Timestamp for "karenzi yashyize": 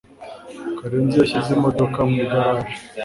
0.77-1.49